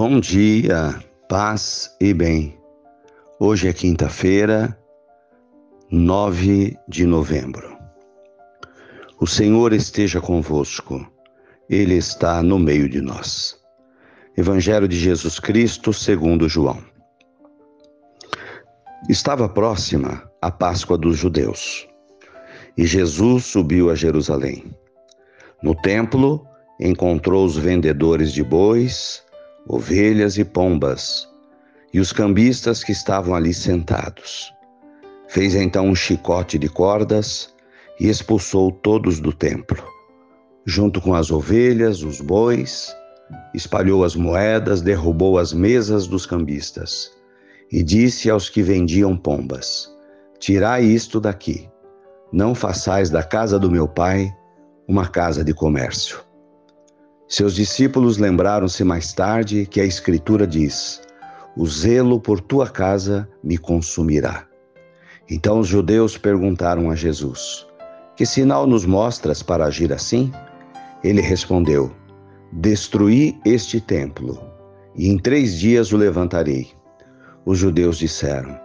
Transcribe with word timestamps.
Bom 0.00 0.20
dia, 0.20 0.94
paz 1.28 1.92
e 2.00 2.14
bem. 2.14 2.56
Hoje 3.40 3.66
é 3.66 3.72
quinta-feira, 3.72 4.78
9 5.90 6.78
de 6.86 7.04
novembro. 7.04 7.76
O 9.18 9.26
Senhor 9.26 9.72
esteja 9.72 10.20
convosco, 10.20 11.04
Ele 11.68 11.96
está 11.96 12.40
no 12.44 12.60
meio 12.60 12.88
de 12.88 13.00
nós. 13.00 13.60
Evangelho 14.36 14.86
de 14.86 14.96
Jesus 14.96 15.40
Cristo, 15.40 15.92
segundo 15.92 16.48
João. 16.48 16.78
Estava 19.08 19.48
próxima 19.48 20.30
a 20.40 20.48
Páscoa 20.48 20.96
dos 20.96 21.18
judeus 21.18 21.88
e 22.76 22.86
Jesus 22.86 23.46
subiu 23.46 23.90
a 23.90 23.96
Jerusalém. 23.96 24.72
No 25.60 25.74
templo, 25.74 26.46
encontrou 26.78 27.44
os 27.44 27.56
vendedores 27.56 28.32
de 28.32 28.44
bois, 28.44 29.26
ovelhas 29.68 30.38
e 30.38 30.44
pombas, 30.44 31.28
e 31.92 32.00
os 32.00 32.10
cambistas 32.10 32.82
que 32.82 32.92
estavam 32.92 33.34
ali 33.34 33.52
sentados. 33.52 34.50
Fez 35.28 35.54
então 35.54 35.88
um 35.88 35.94
chicote 35.94 36.58
de 36.58 36.70
cordas 36.70 37.54
e 38.00 38.08
expulsou 38.08 38.72
todos 38.72 39.20
do 39.20 39.30
templo, 39.30 39.84
junto 40.64 41.02
com 41.02 41.14
as 41.14 41.30
ovelhas, 41.30 42.02
os 42.02 42.18
bois, 42.18 42.96
espalhou 43.52 44.04
as 44.04 44.16
moedas, 44.16 44.80
derrubou 44.80 45.38
as 45.38 45.52
mesas 45.52 46.06
dos 46.06 46.24
cambistas 46.24 47.12
e 47.70 47.82
disse 47.82 48.30
aos 48.30 48.48
que 48.48 48.62
vendiam 48.62 49.14
pombas: 49.14 49.94
Tirai 50.38 50.82
isto 50.84 51.20
daqui, 51.20 51.68
não 52.32 52.54
façais 52.54 53.10
da 53.10 53.22
casa 53.22 53.58
do 53.58 53.70
meu 53.70 53.86
pai 53.86 54.34
uma 54.86 55.06
casa 55.06 55.44
de 55.44 55.52
comércio. 55.52 56.27
Seus 57.28 57.54
discípulos 57.54 58.16
lembraram-se 58.16 58.82
mais 58.82 59.12
tarde 59.12 59.66
que 59.66 59.82
a 59.82 59.84
Escritura 59.84 60.46
diz: 60.46 61.02
O 61.54 61.66
zelo 61.66 62.18
por 62.18 62.40
tua 62.40 62.66
casa 62.66 63.28
me 63.44 63.58
consumirá. 63.58 64.46
Então 65.28 65.60
os 65.60 65.68
judeus 65.68 66.16
perguntaram 66.16 66.90
a 66.90 66.94
Jesus: 66.94 67.66
Que 68.16 68.24
sinal 68.24 68.66
nos 68.66 68.86
mostras 68.86 69.42
para 69.42 69.66
agir 69.66 69.92
assim? 69.92 70.32
Ele 71.04 71.20
respondeu: 71.20 71.92
Destruí 72.50 73.38
este 73.44 73.78
templo, 73.78 74.40
e 74.96 75.06
em 75.10 75.18
três 75.18 75.58
dias 75.58 75.92
o 75.92 75.98
levantarei. 75.98 76.68
Os 77.44 77.58
judeus 77.58 77.98
disseram: 77.98 78.58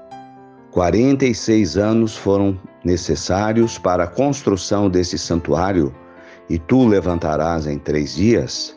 Quarenta 0.72 1.26
e 1.26 1.36
seis 1.36 1.76
anos 1.76 2.16
foram 2.16 2.58
necessários 2.86 3.78
para 3.78 4.06
a 4.06 4.08
construção 4.08 4.90
desse 4.90 5.18
santuário 5.18 5.94
e 6.50 6.58
tu 6.58 6.88
levantarás 6.88 7.68
em 7.68 7.78
três 7.78 8.16
dias? 8.16 8.76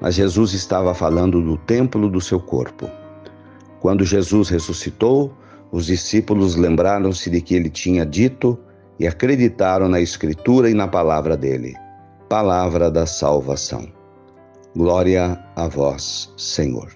Mas 0.00 0.14
Jesus 0.14 0.52
estava 0.52 0.94
falando 0.94 1.40
do 1.40 1.56
templo 1.56 2.08
do 2.08 2.20
seu 2.20 2.40
corpo. 2.40 2.88
Quando 3.80 4.04
Jesus 4.04 4.48
ressuscitou, 4.48 5.32
os 5.70 5.86
discípulos 5.86 6.54
lembraram-se 6.54 7.30
de 7.30 7.40
que 7.40 7.54
ele 7.54 7.70
tinha 7.70 8.04
dito 8.04 8.58
e 8.98 9.06
acreditaram 9.06 9.88
na 9.88 10.00
Escritura 10.00 10.70
e 10.70 10.74
na 10.74 10.86
palavra 10.86 11.36
dele. 11.36 11.74
Palavra 12.28 12.90
da 12.90 13.06
salvação. 13.06 13.88
Glória 14.76 15.38
a 15.56 15.68
vós, 15.68 16.32
Senhor. 16.36 16.90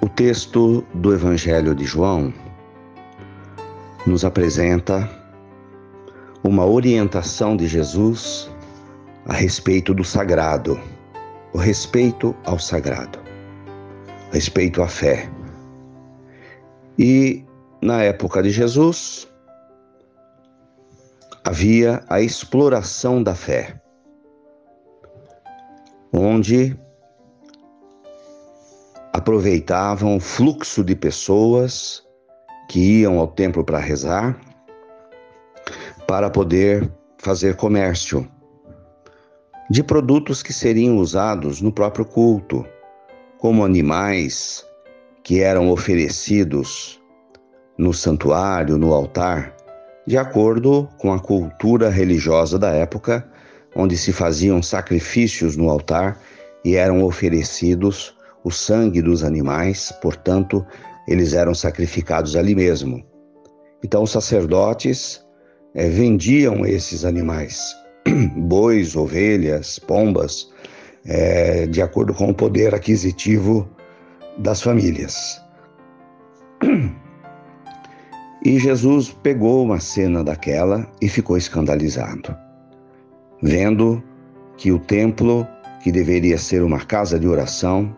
O 0.00 0.08
texto 0.08 0.84
do 0.94 1.14
Evangelho 1.14 1.74
de 1.74 1.84
João 1.84 2.34
nos 4.06 4.24
apresenta 4.24 5.08
uma 6.44 6.66
orientação 6.66 7.56
de 7.56 7.66
Jesus 7.66 8.50
a 9.26 9.32
respeito 9.32 9.94
do 9.94 10.02
sagrado, 10.02 10.80
o 11.52 11.58
respeito 11.58 12.34
ao 12.44 12.58
sagrado, 12.58 13.20
respeito 14.32 14.82
à 14.82 14.88
fé. 14.88 15.30
E 16.98 17.44
na 17.80 18.02
época 18.02 18.42
de 18.42 18.50
Jesus 18.50 19.28
havia 21.44 22.04
a 22.08 22.20
exploração 22.20 23.22
da 23.22 23.34
fé, 23.34 23.80
onde 26.12 26.76
aproveitavam 29.12 30.16
o 30.16 30.20
fluxo 30.20 30.82
de 30.82 30.96
pessoas 30.96 32.04
que 32.68 33.00
iam 33.00 33.18
ao 33.18 33.28
templo 33.28 33.64
para 33.64 33.78
rezar 33.78 34.36
para 36.12 36.28
poder 36.28 36.92
fazer 37.16 37.56
comércio 37.56 38.28
de 39.70 39.82
produtos 39.82 40.42
que 40.42 40.52
seriam 40.52 40.98
usados 40.98 41.62
no 41.62 41.72
próprio 41.72 42.04
culto, 42.04 42.66
como 43.38 43.64
animais 43.64 44.62
que 45.22 45.40
eram 45.40 45.70
oferecidos 45.70 47.00
no 47.78 47.94
santuário, 47.94 48.76
no 48.76 48.92
altar, 48.92 49.56
de 50.06 50.18
acordo 50.18 50.86
com 50.98 51.14
a 51.14 51.18
cultura 51.18 51.88
religiosa 51.88 52.58
da 52.58 52.72
época, 52.72 53.26
onde 53.74 53.96
se 53.96 54.12
faziam 54.12 54.62
sacrifícios 54.62 55.56
no 55.56 55.70
altar 55.70 56.20
e 56.62 56.76
eram 56.76 57.02
oferecidos 57.04 58.14
o 58.44 58.50
sangue 58.50 59.00
dos 59.00 59.24
animais, 59.24 59.90
portanto, 60.02 60.62
eles 61.08 61.32
eram 61.32 61.54
sacrificados 61.54 62.36
ali 62.36 62.54
mesmo. 62.54 63.02
Então, 63.82 64.02
os 64.02 64.10
sacerdotes 64.10 65.21
é, 65.74 65.88
vendiam 65.88 66.64
esses 66.66 67.04
animais, 67.04 67.74
bois, 68.36 68.94
ovelhas, 68.96 69.78
pombas, 69.78 70.50
é, 71.04 71.66
de 71.66 71.82
acordo 71.82 72.14
com 72.14 72.30
o 72.30 72.34
poder 72.34 72.74
aquisitivo 72.74 73.68
das 74.38 74.62
famílias. 74.62 75.40
E 78.44 78.58
Jesus 78.58 79.16
pegou 79.22 79.62
uma 79.62 79.78
cena 79.78 80.24
daquela 80.24 80.90
e 81.00 81.08
ficou 81.08 81.36
escandalizado, 81.36 82.36
vendo 83.40 84.02
que 84.56 84.72
o 84.72 84.80
templo, 84.80 85.46
que 85.80 85.92
deveria 85.92 86.36
ser 86.36 86.64
uma 86.64 86.80
casa 86.80 87.20
de 87.20 87.28
oração, 87.28 87.94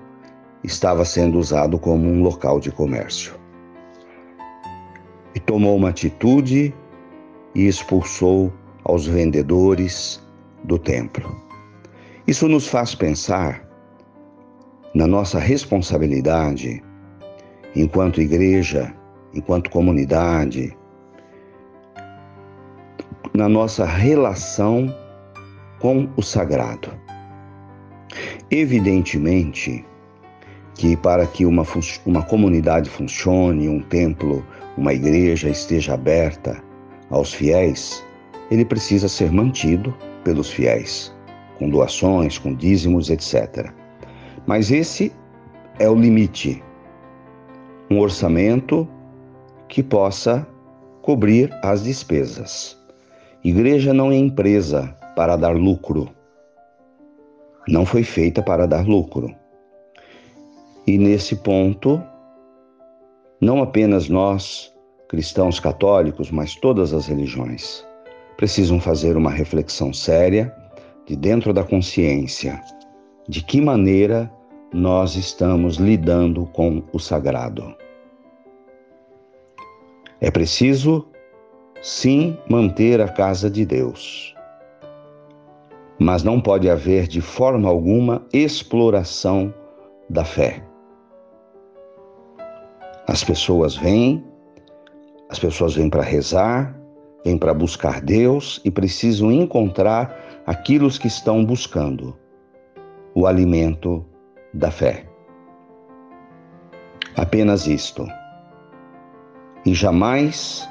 estava 0.62 1.02
sendo 1.06 1.38
usado 1.38 1.78
como 1.78 2.06
um 2.06 2.22
local 2.22 2.60
de 2.60 2.70
comércio. 2.70 3.34
E 5.34 5.40
tomou 5.40 5.74
uma 5.78 5.88
atitude 5.88 6.74
e 7.54 7.66
expulsou 7.66 8.52
aos 8.84 9.06
vendedores 9.06 10.22
do 10.64 10.78
templo. 10.78 11.34
Isso 12.26 12.48
nos 12.48 12.66
faz 12.66 12.94
pensar 12.94 13.68
na 14.94 15.06
nossa 15.06 15.38
responsabilidade 15.38 16.82
enquanto 17.76 18.20
igreja, 18.20 18.94
enquanto 19.34 19.70
comunidade, 19.70 20.76
na 23.34 23.48
nossa 23.48 23.84
relação 23.84 24.94
com 25.80 26.08
o 26.16 26.22
sagrado. 26.22 26.90
Evidentemente 28.50 29.84
que 30.74 30.96
para 30.96 31.26
que 31.26 31.44
uma, 31.44 31.64
uma 32.06 32.22
comunidade 32.22 32.88
funcione, 32.88 33.68
um 33.68 33.80
templo, 33.80 34.44
uma 34.76 34.92
igreja 34.92 35.48
esteja 35.48 35.94
aberta 35.94 36.62
aos 37.14 37.32
fiéis, 37.32 38.04
ele 38.50 38.64
precisa 38.64 39.08
ser 39.08 39.30
mantido 39.30 39.96
pelos 40.24 40.50
fiéis, 40.50 41.14
com 41.58 41.70
doações, 41.70 42.38
com 42.38 42.54
dízimos, 42.54 43.08
etc. 43.08 43.70
Mas 44.46 44.70
esse 44.70 45.12
é 45.78 45.88
o 45.88 45.94
limite. 45.94 46.62
Um 47.88 48.00
orçamento 48.00 48.88
que 49.68 49.82
possa 49.82 50.46
cobrir 51.02 51.56
as 51.62 51.84
despesas. 51.84 52.76
Igreja 53.44 53.94
não 53.94 54.10
é 54.10 54.16
empresa 54.16 54.96
para 55.14 55.36
dar 55.36 55.54
lucro. 55.54 56.08
Não 57.68 57.86
foi 57.86 58.02
feita 58.02 58.42
para 58.42 58.66
dar 58.66 58.86
lucro. 58.86 59.32
E 60.86 60.98
nesse 60.98 61.36
ponto, 61.36 62.02
não 63.40 63.62
apenas 63.62 64.08
nós, 64.08 64.73
cristãos 65.14 65.60
católicos, 65.60 66.32
mas 66.32 66.56
todas 66.56 66.92
as 66.92 67.06
religiões, 67.06 67.86
precisam 68.36 68.80
fazer 68.80 69.16
uma 69.16 69.30
reflexão 69.30 69.92
séria 69.92 70.52
de 71.06 71.14
dentro 71.14 71.52
da 71.52 71.62
consciência 71.62 72.60
de 73.28 73.40
que 73.40 73.60
maneira 73.60 74.28
nós 74.72 75.14
estamos 75.14 75.76
lidando 75.76 76.46
com 76.46 76.82
o 76.92 76.98
sagrado. 76.98 77.76
É 80.20 80.32
preciso, 80.32 81.06
sim, 81.80 82.36
manter 82.50 83.00
a 83.00 83.06
casa 83.06 83.48
de 83.48 83.64
Deus, 83.64 84.34
mas 85.96 86.24
não 86.24 86.40
pode 86.40 86.68
haver 86.68 87.06
de 87.06 87.20
forma 87.20 87.68
alguma 87.68 88.26
exploração 88.32 89.54
da 90.10 90.24
fé. 90.24 90.60
As 93.06 93.22
pessoas 93.22 93.76
vêm 93.76 94.33
as 95.34 95.38
pessoas 95.40 95.74
vêm 95.74 95.90
para 95.90 96.02
rezar, 96.02 96.78
vêm 97.24 97.36
para 97.36 97.52
buscar 97.52 98.00
Deus 98.00 98.60
e 98.64 98.70
precisam 98.70 99.32
encontrar 99.32 100.16
aquilo 100.46 100.88
que 100.88 101.08
estão 101.08 101.44
buscando. 101.44 102.16
o 103.16 103.26
alimento 103.26 104.04
da 104.52 104.72
fé. 104.72 105.06
Apenas 107.16 107.68
isto. 107.68 108.06
E 109.64 109.72
jamais 109.72 110.68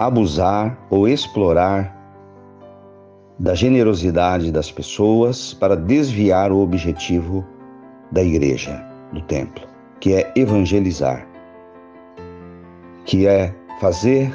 abusar 0.00 0.78
ou 0.88 1.06
explorar 1.06 1.94
da 3.38 3.54
generosidade 3.54 4.50
das 4.50 4.70
pessoas 4.72 5.52
para 5.52 5.76
desviar 5.76 6.52
o 6.52 6.60
objetivo 6.60 7.46
da 8.10 8.22
igreja, 8.22 8.82
do 9.12 9.20
templo, 9.22 9.66
que 10.00 10.14
é 10.14 10.32
evangelizar, 10.34 11.26
que 13.04 13.26
é 13.26 13.54
fazer 13.82 14.32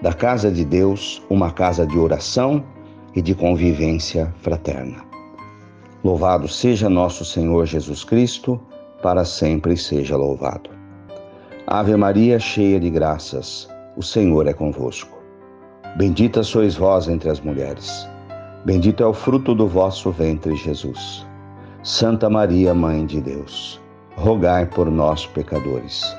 da 0.00 0.14
casa 0.14 0.50
de 0.50 0.64
Deus 0.64 1.22
uma 1.28 1.50
casa 1.50 1.86
de 1.86 1.98
oração 1.98 2.64
e 3.14 3.20
de 3.20 3.34
convivência 3.34 4.32
fraterna. 4.40 4.96
Louvado 6.02 6.48
seja 6.48 6.88
nosso 6.88 7.22
Senhor 7.22 7.66
Jesus 7.66 8.02
Cristo, 8.02 8.58
para 9.02 9.26
sempre 9.26 9.76
seja 9.76 10.16
louvado. 10.16 10.70
Ave 11.66 11.94
Maria, 11.96 12.38
cheia 12.38 12.80
de 12.80 12.88
graças, 12.88 13.68
o 13.94 14.02
Senhor 14.02 14.46
é 14.46 14.54
convosco. 14.54 15.18
Bendita 15.98 16.42
sois 16.42 16.74
vós 16.76 17.08
entre 17.08 17.28
as 17.28 17.40
mulheres. 17.40 18.08
Bendito 18.64 19.02
é 19.02 19.06
o 19.06 19.12
fruto 19.12 19.54
do 19.54 19.68
vosso 19.68 20.10
ventre, 20.10 20.56
Jesus. 20.56 21.26
Santa 21.82 22.30
Maria, 22.30 22.72
Mãe 22.72 23.04
de 23.04 23.20
Deus, 23.20 23.78
rogai 24.16 24.64
por 24.64 24.90
nós, 24.90 25.26
pecadores, 25.26 26.18